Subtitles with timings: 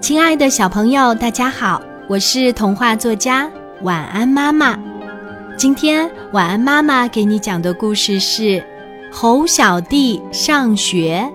[0.00, 3.50] 亲爱的小朋友，大家好，我是童话作家
[3.82, 4.78] 晚安妈妈。
[5.56, 8.42] 今天晚安妈妈给你讲的故事是
[9.10, 11.28] 《猴小弟上学》。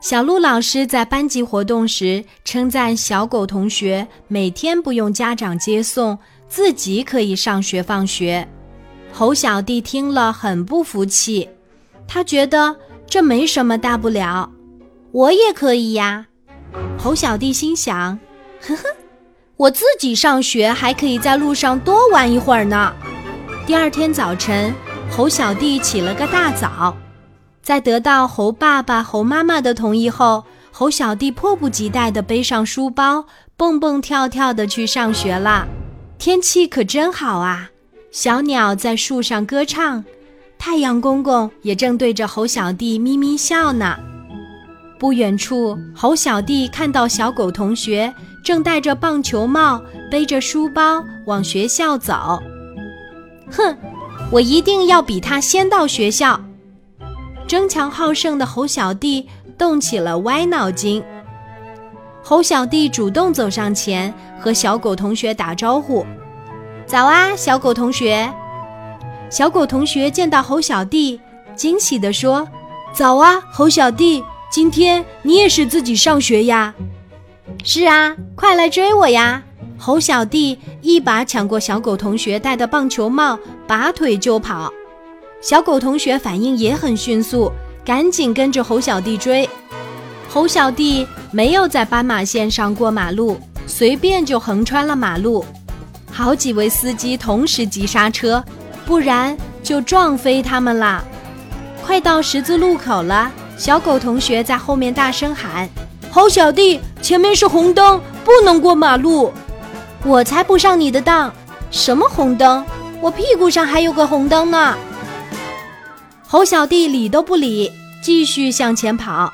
[0.00, 8.48] 小鹿老师在班级活动时称赞小狗同学每天不用家长接送，自己可以上学放学。
[9.12, 11.46] 猴小弟听了很不服气，
[12.08, 12.74] 他觉得。
[13.06, 14.50] 这没什么大不了，
[15.12, 16.26] 我也可以呀。
[16.98, 18.18] 猴小弟心想
[18.60, 18.82] ：“呵呵，
[19.56, 22.92] 我自己上学还可以在路上多玩一会儿呢。”
[23.66, 24.74] 第二天早晨，
[25.10, 26.96] 猴小弟起了个大早，
[27.62, 33.26] 在得到猴爸爸、猴妈妈的同意后，猴小弟迫不及待地背上书包，
[33.56, 35.68] 蹦蹦跳跳地去上学了。
[36.18, 37.70] 天气可真好啊，
[38.10, 40.04] 小鸟在树上歌唱。
[40.66, 43.98] 太阳公公也正对着猴小弟咪咪笑呢。
[44.98, 48.10] 不远处，猴小弟看到小狗同学
[48.42, 49.78] 正戴着棒球帽，
[50.10, 52.42] 背着书包往学校走。
[53.50, 53.76] 哼，
[54.32, 56.40] 我一定要比他先到学校！
[57.46, 59.28] 争强好胜的猴小弟
[59.58, 61.04] 动起了歪脑筋。
[62.22, 66.06] 猴小弟主动走上前，和小狗同学打招呼
[66.88, 68.32] ：“早啊，小狗同学。”
[69.34, 71.20] 小狗同学见到猴小弟，
[71.56, 72.48] 惊喜地说
[72.94, 76.72] ：“早啊，猴小弟，今天你也是自己上学呀
[77.64, 79.42] ？”“是啊，快来追我呀！”
[79.76, 84.72] 猴小弟一把抢过小狗同学戴的棒球帽，拔腿就跑。
[85.40, 87.50] 小狗同学反应也很迅速，
[87.84, 89.50] 赶紧跟着猴小弟追。
[90.28, 95.44] 猴小弟没有在斑马线上过马路，随便就横穿了马路。
[96.12, 98.40] 好几位司机同时急刹车。
[98.86, 101.02] 不然就撞飞他们啦！
[101.84, 105.68] 快到十字路口了，小狗同学在后面大声喊
[106.10, 109.32] ：“猴小弟，前面是红灯，不能过马路！”
[110.04, 111.32] 我才不上你的当！
[111.70, 112.64] 什么红灯？
[113.00, 114.76] 我屁股上还有个红灯呢！
[116.26, 117.70] 猴小弟理都不理，
[118.02, 119.32] 继续向前跑。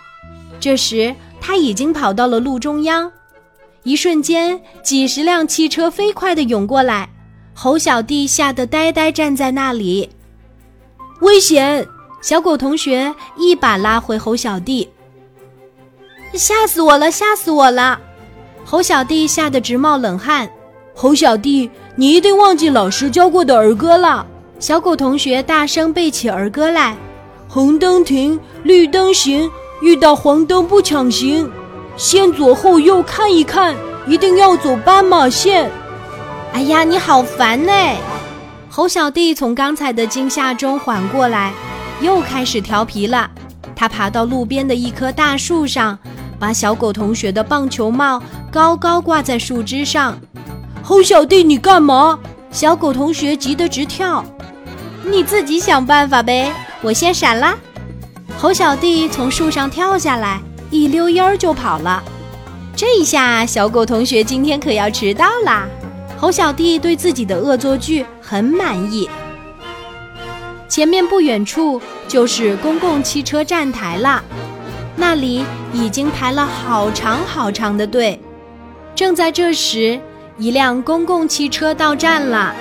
[0.58, 3.10] 这时他已经跑到了路中央，
[3.82, 7.08] 一瞬间，几十辆汽车飞快地涌过来。
[7.62, 10.08] 猴小弟吓得呆呆站在那里，
[11.20, 11.86] 危险！
[12.22, 14.88] 小狗同学一把拉回猴小弟，
[16.32, 18.00] 吓死我了，吓死我了！
[18.64, 20.48] 猴小弟吓得直冒冷汗。
[20.94, 24.26] 猴小弟，你一定忘记老师教过的儿歌了。
[24.58, 26.96] 小狗同学大声背起儿歌来：
[27.46, 29.50] 红灯停，绿灯行，
[29.82, 31.52] 遇到黄灯不抢行，
[31.98, 35.70] 先左后右看一看，一定要走斑马线。
[36.52, 37.72] 哎呀，你好烦呢！
[38.68, 41.52] 猴小弟从刚才的惊吓中缓过来，
[42.00, 43.30] 又开始调皮了。
[43.74, 45.98] 他爬到路边的一棵大树上，
[46.38, 50.18] 把小狗同学的棒球帽高高挂在树枝上。
[50.82, 52.18] 猴小弟，你干嘛？
[52.50, 54.24] 小狗同学急得直跳。
[55.04, 56.52] 你自己想办法呗，
[56.82, 57.56] 我先闪啦。
[58.38, 60.40] 猴小弟从树上跳下来，
[60.70, 62.02] 一溜烟儿就跑了。
[62.76, 65.66] 这一下，小狗同学今天可要迟到啦。
[66.20, 69.08] 猴小弟对自己的恶作剧很满意。
[70.68, 74.22] 前面不远处就是公共汽车站台了，
[74.96, 78.20] 那里已经排了好长好长的队。
[78.94, 79.98] 正在这时，
[80.36, 82.54] 一辆公共汽车到站了，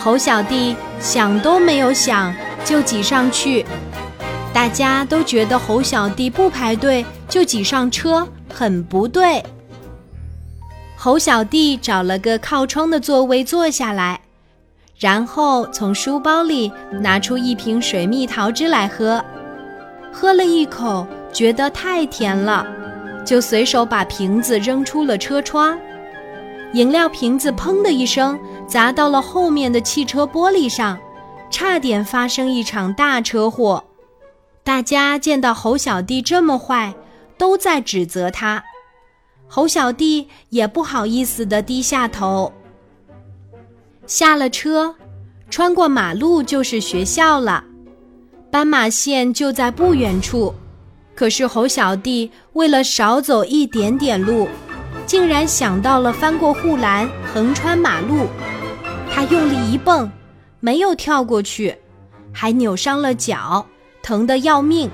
[0.00, 3.66] 猴小弟想都没有想就挤上去。
[4.54, 9.44] 大家都觉得猴小弟不排队就挤上车很不对。
[11.04, 14.18] 猴小弟找了个靠窗的座位坐下来，
[14.98, 16.72] 然后从书包里
[17.02, 19.22] 拿出一瓶水蜜桃汁来喝。
[20.10, 22.66] 喝了一口，觉得太甜了，
[23.22, 25.78] 就随手把瓶子扔出了车窗。
[26.72, 30.98] 饮料瓶子砰的一声砸到了后面的汽车玻璃上，
[31.50, 33.84] 差点发生一场大车祸。
[34.62, 36.94] 大家见到猴小弟这么坏，
[37.36, 38.64] 都在指责他。
[39.54, 42.52] 猴小弟也不好意思地低下头。
[44.04, 44.92] 下了车，
[45.48, 47.62] 穿过马路就是学校了，
[48.50, 50.52] 斑马线就在不远处。
[51.14, 54.48] 可是猴小弟为了少走一点点路，
[55.06, 58.26] 竟然想到了翻过护栏横穿马路。
[59.08, 60.10] 他用力一蹦，
[60.58, 61.78] 没有跳过去，
[62.32, 63.64] 还扭伤了脚，
[64.02, 64.90] 疼得要命。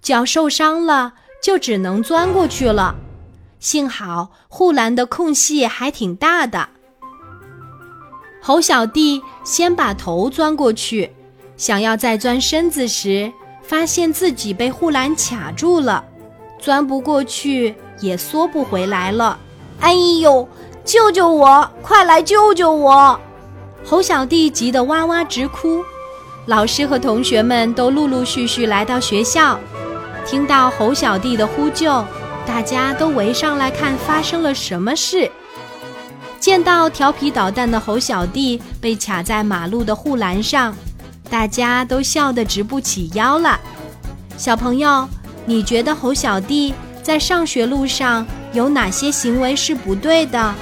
[0.00, 2.94] 脚受伤了，就只能钻过去了。
[3.60, 6.68] 幸好护栏的空隙还挺大的。
[8.40, 11.10] 猴小弟先把头钻过去，
[11.56, 13.32] 想要再钻身子时，
[13.62, 16.04] 发现自己被护栏卡住了，
[16.58, 19.38] 钻不过去，也缩不回来了。
[19.80, 20.48] 哎呦！
[20.84, 21.70] 救救我！
[21.82, 23.20] 快来救救我！
[23.84, 25.84] 猴小弟急得哇哇直哭。
[26.46, 29.60] 老师和同学们都陆陆续续来到学校，
[30.24, 32.02] 听到猴小弟的呼救，
[32.48, 35.30] 大家都围上来看发生了什么事。
[36.40, 40.74] 见到调皮捣蛋的猴小弟被卡在马路的护栏上，
[41.28, 43.60] 大家都笑得直不起腰了。
[44.38, 45.06] 小朋友，
[45.44, 46.72] 你觉得猴小弟
[47.02, 50.54] 在上学路上有哪些行为是不对的？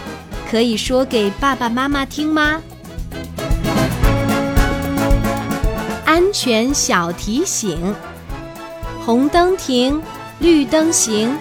[0.50, 2.60] 可以说给爸爸妈妈听吗？
[6.04, 7.94] 安全小提醒：
[9.04, 10.02] 红灯停，
[10.40, 11.36] 绿灯行，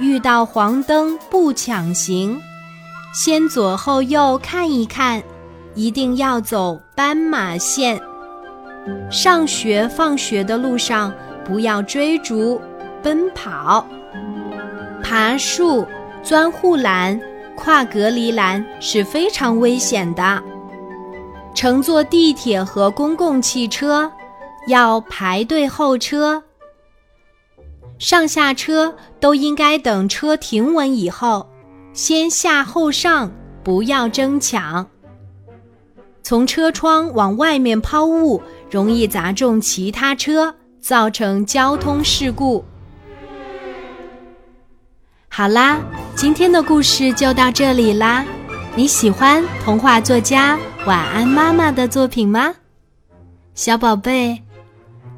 [0.00, 2.40] 遇到黄灯不抢行，
[3.12, 5.22] 先左后右看一看，
[5.74, 8.00] 一定要走斑马线。
[9.10, 11.12] 上学放学的路上
[11.44, 12.60] 不要追逐、
[13.02, 13.86] 奔跑、
[15.02, 15.86] 爬树、
[16.22, 17.20] 钻护栏。
[17.56, 20.42] 跨隔离栏是非常危险的。
[21.54, 24.10] 乘坐地铁和公共汽车
[24.66, 26.42] 要排队候车，
[28.00, 31.46] 上下车都应该等车停稳以后，
[31.92, 33.30] 先下后上，
[33.62, 34.88] 不要争抢。
[36.22, 42.64] 从车窗往外面抛物，容易砸中其他车，造成交通事故。
[45.28, 45.78] 好啦，
[46.16, 48.24] 今天的故事就到这里啦。
[48.74, 52.54] 你喜欢童话作家晚安妈妈的作品吗？
[53.54, 54.42] 小宝贝，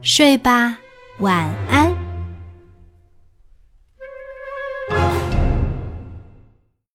[0.01, 0.79] 睡吧，
[1.21, 2.02] 晚安。